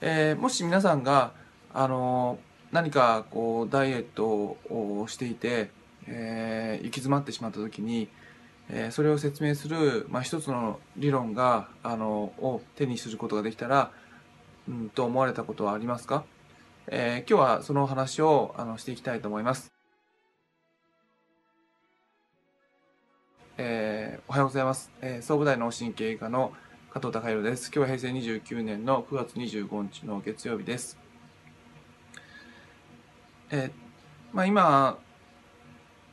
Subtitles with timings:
[0.00, 1.32] えー、もし皆さんが、
[1.74, 2.38] あの
[2.70, 5.70] 何かこうダイエットをしていて、
[6.06, 8.08] えー、行き詰まってしまった時に、
[8.70, 13.90] えー、それを説明する、まあ、一つの理論があのを手にすることができたら、
[14.68, 16.24] うん、と思われたことはありますか、
[16.86, 19.72] えー、今日はその話をあのしていきたいと思います。
[23.60, 24.92] えー、おはようございます。
[25.02, 26.52] えー、総武大脳神経科の
[26.90, 27.66] 加藤隆弘です。
[27.66, 30.96] 今日は平成29年の9月25日の月曜日です。
[33.50, 33.70] え、
[34.32, 34.98] まあ今、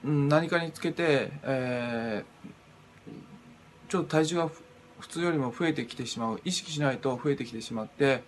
[0.04, 4.49] うん、何かにつけて、えー、ちょっと体重が
[4.99, 8.23] 普通よりも増えてきてしまう意識しないと増えてきてしまって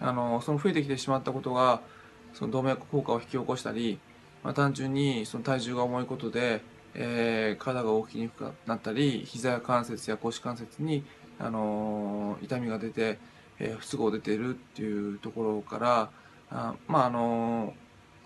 [0.00, 1.82] あのその増えてきてしまったことが
[2.34, 4.00] その動脈硬化を引き起こしたり、
[4.42, 6.62] まあ、単純にその体重が重いことで、
[6.94, 11.04] えー、体が動きにくくなったり膝や関節や腰関節に、
[11.38, 13.18] あの痛みが出て、
[13.58, 16.10] えー、不都合出てるっていうところから
[16.50, 17.74] あまああの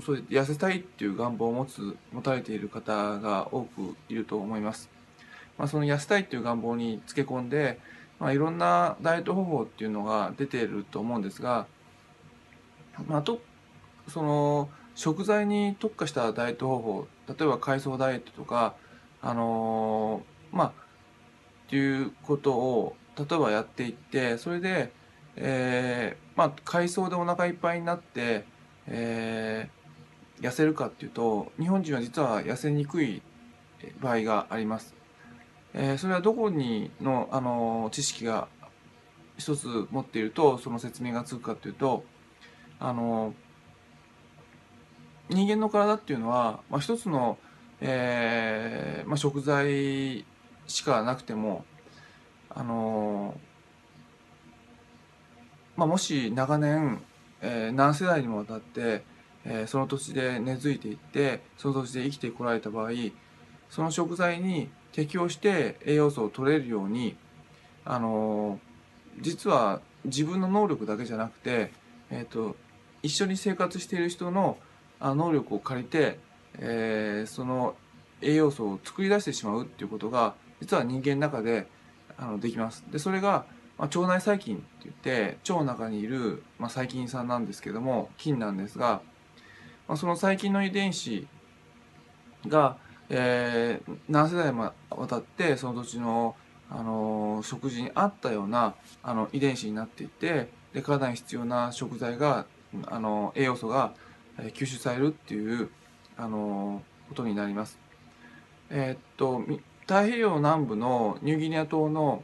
[0.04, 4.88] そういう痩せたいっていう願望を持つ持たれている方が多くいると思います。
[5.58, 7.78] まあ、その痩せたいっていう願望につけ込んで、
[8.18, 11.66] まあ、いろんなダイエット方法っていうのが出ていると思うんですが、
[13.06, 13.42] まあ、と
[14.08, 18.74] その食材に特化したダイエット方法例えば海藻ダイエットとか
[19.20, 20.72] あのー、まあ
[21.70, 24.90] っていうことを例えばやっていってそれで、
[25.36, 28.44] えー、まあ海藻でお腹いっぱいになって、
[28.88, 33.22] えー、痩せるかっていうと日本人は実は痩せにくい
[34.00, 34.96] 場合があります。
[35.72, 38.48] えー、それはどこにのあの知識が
[39.38, 42.02] 一つ持っているとその説明がつくかっていうと
[42.80, 43.32] あの
[45.28, 47.38] 人間の体っていうのは、まあ、一つの、
[47.80, 50.24] えーまあ、食材
[50.70, 51.64] しかなくても
[52.48, 53.38] あの、
[55.76, 57.02] まあ、もし長年、
[57.42, 59.04] えー、何世代にもわたって
[59.44, 62.90] えー、その土地で根付いていってその土地で生きてこられた場合
[63.70, 67.16] その食材に適応して栄養素を取れるように
[67.84, 68.58] あの、
[69.20, 71.72] 実は自分の能力だけじゃなくて、
[72.10, 72.56] えーと、
[73.02, 74.58] 一緒に生活している人の
[75.00, 76.18] 能力を借りて、
[76.58, 77.74] えー、その
[78.20, 81.66] 栄養素を作り出してしまうっていうことが実は人間の中で
[82.16, 82.84] あのできます。
[82.90, 83.44] でそれが、
[83.78, 89.00] まあ、腸内細菌って言って腸の中にいる、まあ、細菌さんなんですけども菌なんですが
[89.90, 91.26] まあ、その細菌の遺伝子
[92.46, 92.76] が、
[93.08, 96.36] えー、何世代もわたってその土地の、
[96.70, 102.46] あの、食事に合ったようなあの遺伝子になっていてで体に必要な食材が、
[102.86, 103.92] あの栄養素が、
[104.38, 105.68] 吸収されるっていう、
[106.16, 107.76] あのことになります。
[108.70, 109.42] えっと
[109.90, 112.22] 太平洋南部のニューギニア島の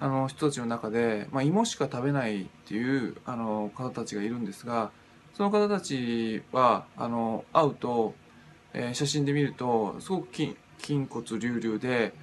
[0.00, 4.90] あの人たちの中で、まあ、芋しか食べないっていうあの方たちがいるんですが
[5.32, 8.14] その方たちはあの会うと、
[8.74, 12.14] えー、写真で見るとすごく筋筋骨隆々で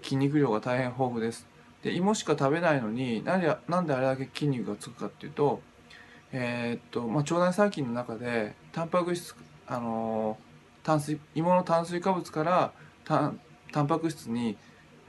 [0.00, 1.48] 筋肉量が大変豊富です。
[1.82, 5.60] で芋しか食べないのになんでなんであれだけ筋肉がつくかっていうと,、
[6.30, 9.34] えー、っとまあ、腸内細菌の中でタンパク質
[9.66, 10.38] あの
[10.84, 12.72] 炭水芋の炭水化物から
[13.04, 13.32] タ
[13.72, 14.56] タンパク質に、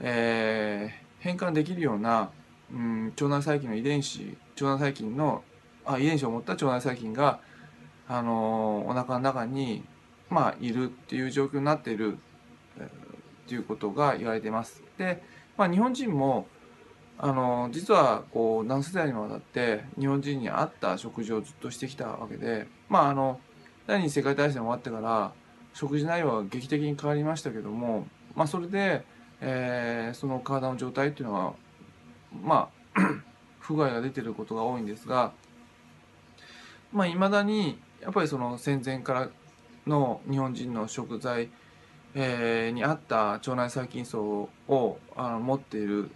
[0.00, 2.30] えー、変換できるような、
[2.72, 5.42] うん、腸内細菌の遺伝子腸内細菌の
[5.84, 7.40] あ遺伝子を持った腸内細菌が
[8.08, 9.84] あのお腹の中に、
[10.30, 12.18] まあ、いるっていう状況になっている
[13.44, 14.82] っていうことが言われています。
[14.98, 15.22] で、
[15.56, 16.46] まあ、日本人も
[17.18, 23.38] あの実はこう何世代にもわたって日本人に合った食事をずっとしてきたわけでまああの
[23.86, 25.32] 第二次世界大戦終わってから
[25.74, 29.04] 食事内容は劇的に変わりましたけども、まあ、それで、
[29.40, 31.52] えー、その体の状態っていうのは
[32.44, 33.00] まあ
[33.60, 35.32] 不具合が出てることが多いんですが
[36.92, 39.28] まあいまだにやっぱりその戦前から
[39.86, 41.48] の日本人の食材、
[42.14, 46.10] えー、に合った腸内細菌層をあの持っている。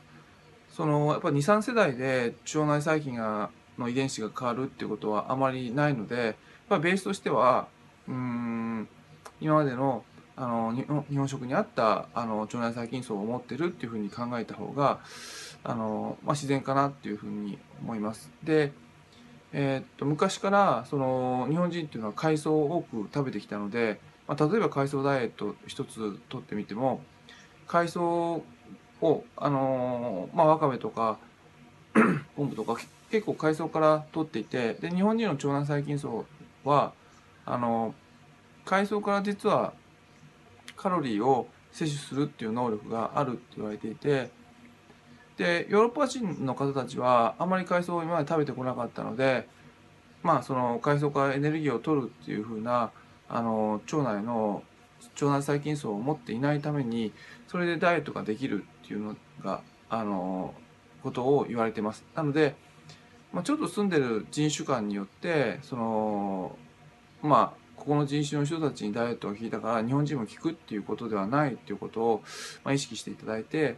[0.71, 6.35] そのやっぱ23世代で腸内細菌がの遺伝子が変わるっていうことはあまりないのでやっ
[6.69, 7.69] ぱベースとしては
[8.09, 8.89] うん
[9.41, 10.05] 今までの
[10.37, 15.01] あの日本食に合ったあの腸内細菌層を持ってるっていうふうに考えた方が
[15.65, 18.31] あの、まあ、自然かなっていうふうに思います。
[18.45, 18.73] で
[19.53, 23.99] えー、っと昔からその日本人っていうのは海藻を多く食べてきたので、
[24.29, 27.01] まあ、例えば海藻ダイエット一つとってみても
[27.67, 28.43] 海藻
[29.01, 31.19] をあの、まあわかめとか
[32.37, 32.77] 昆布とか
[33.11, 36.27] 結構海藻から取っていてで日本人の腸内細菌層
[36.65, 36.93] は
[37.47, 37.95] あの、
[38.65, 39.73] 海藻から実は
[40.77, 44.31] カロリーを摂取するっていう能力があるって言われていて
[45.37, 49.49] でヨーロッパ人の方たちはあまり海藻を今まで食べてこなかったので
[50.23, 52.91] まあその海藻からエネルギーを取るっていうふうな
[53.29, 54.63] あの腸内の
[55.21, 57.13] 腸内細菌層を持っていないために
[57.49, 60.55] それでダイエットができるっていうのがあの
[61.03, 62.05] ことを言われてます。
[62.15, 62.55] なので、
[63.33, 66.57] まあ、ちょっと住んでる人種間によってその
[67.23, 72.23] まあここの人種の人たちにダイエットが効いたから日本人も効くっていうことではないっていうことを、
[72.65, 73.77] まあ、意識していただいて、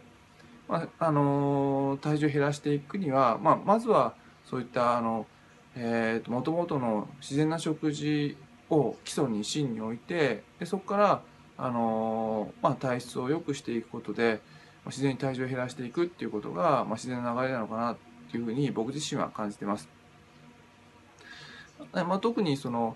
[0.67, 4.15] まああの体重を減らしていくには、まあ、まずは
[4.45, 5.27] そういったあの、
[5.75, 8.35] えー、もともとの自然な食事
[8.71, 11.21] を基礎に芯に置いてでそこから
[11.61, 14.39] あのまあ、体質を良くしていくことで
[14.85, 17.97] 自然に体重を減らしていくっていうことが、まあ、自然な流れなのかなっ
[18.31, 19.89] ていうふうに僕自身は感じてます。
[21.93, 22.95] まあ、特にその、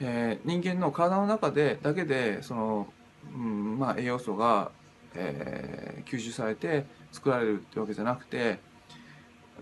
[0.00, 2.86] えー、人間の体の中でだけでその、
[3.34, 4.70] うんまあ、栄養素が、
[5.14, 8.60] えー、吸収されて作られるってわけじゃなくて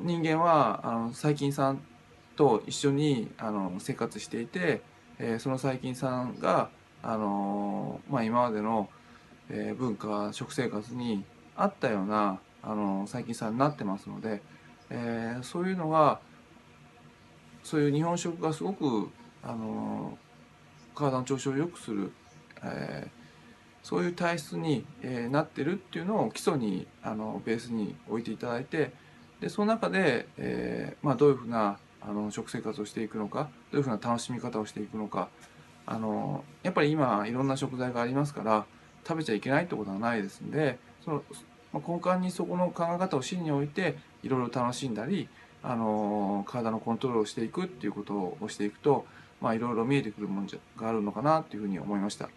[0.00, 1.80] 人間はあの細菌さん
[2.36, 4.82] と一緒にあの生活していて、
[5.18, 6.68] えー、その細菌さんが
[7.02, 8.88] あのまあ、今までの、
[9.48, 11.24] えー、文化食生活に
[11.54, 14.42] 合ったような、あの細菌さんになってますので、
[14.90, 16.18] えー、そういうのが
[17.62, 19.08] そういう日本食がすごく、
[19.44, 20.18] あの
[20.96, 22.10] 体の調子を良くする、
[22.64, 28.92] えー、そういう体質に、えー、なってるっていうのを基礎にあのベースに置いていただいて
[29.40, 35.28] でその中で、えーまあ、どういうふうなあの食生活をしていくのかどういうふうな楽しみ方をしていくのか
[35.84, 38.64] あのやっぱり今いろんな食材がありますから
[39.06, 41.22] 食べちゃいけないってことはないですんでその、
[41.72, 45.28] まあ、根幹にそこの考え方を芯に置いていろいろ楽しんだり
[45.62, 49.04] あの体のコントロールをしていくっていうことをしていくと、
[49.40, 52.28] まあ、いろいろ見えてくるものがあるのかなっていうふうに思いました。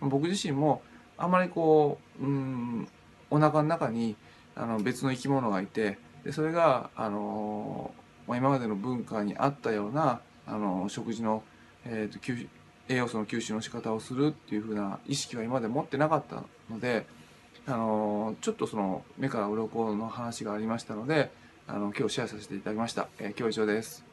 [0.00, 0.82] 僕自身も
[1.16, 2.88] あまりこううん
[3.30, 4.16] お腹の中に
[4.54, 7.92] あの別の生き物がいてでそれがあの、
[8.26, 11.42] まあ、今までの文化に合ったようなあの食事の、
[11.84, 12.48] えーと、
[12.88, 17.06] 栄養素の吸収の仕方をするっていうふうな意識は今まで持ってなかったので、
[17.66, 21.30] あのちょっとその目から鱗の話がありましたので
[21.66, 23.08] あの今日シェアさせていただきました。
[23.18, 24.07] えー、今日以上です。